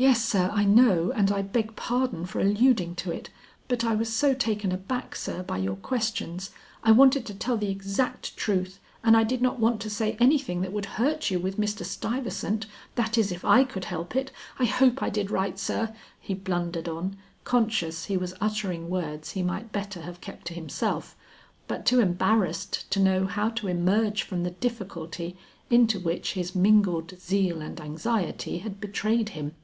"Yes 0.00 0.24
sir, 0.24 0.48
I 0.54 0.64
know, 0.64 1.10
and 1.10 1.32
I 1.32 1.42
beg 1.42 1.74
pardon 1.74 2.24
for 2.24 2.38
alluding 2.38 2.94
to 2.94 3.10
it, 3.10 3.30
but 3.66 3.82
I 3.82 3.96
was 3.96 4.08
so 4.14 4.32
taken 4.32 4.70
aback, 4.70 5.16
sir, 5.16 5.42
by 5.42 5.58
your 5.58 5.74
questions; 5.74 6.52
I 6.84 6.92
wanted 6.92 7.26
to 7.26 7.34
tell 7.34 7.56
the 7.56 7.68
exact 7.72 8.36
truth, 8.36 8.78
and 9.02 9.16
I 9.16 9.24
did 9.24 9.42
not 9.42 9.58
want 9.58 9.80
to 9.80 9.90
say 9.90 10.16
anything 10.20 10.60
that 10.60 10.72
would 10.72 10.86
hurt 11.02 11.32
you 11.32 11.40
with 11.40 11.58
Mr. 11.58 11.84
Stuyvesant; 11.84 12.66
that 12.94 13.18
is 13.18 13.32
if 13.32 13.44
I 13.44 13.64
could 13.64 13.86
help 13.86 14.14
it. 14.14 14.30
I 14.60 14.66
hope 14.66 15.02
I 15.02 15.10
did 15.10 15.32
right, 15.32 15.58
sir," 15.58 15.92
he 16.20 16.32
blundered 16.32 16.88
on, 16.88 17.16
conscious 17.42 18.04
he 18.04 18.16
was 18.16 18.34
uttering 18.40 18.88
words 18.88 19.32
he 19.32 19.42
might 19.42 19.72
better 19.72 20.02
have 20.02 20.20
kept 20.20 20.46
to 20.46 20.54
himself, 20.54 21.16
but 21.66 21.84
too 21.84 21.98
embarrassed 21.98 22.88
to 22.92 23.00
know 23.00 23.26
how 23.26 23.48
to 23.48 23.66
emerge 23.66 24.22
from 24.22 24.44
the 24.44 24.52
difficulty 24.52 25.36
into 25.70 25.98
which 25.98 26.34
his 26.34 26.54
mingled 26.54 27.18
zeal 27.20 27.60
and 27.60 27.80
anxiety 27.80 28.58
had 28.58 28.80
betrayed 28.80 29.30
him. 29.30 29.56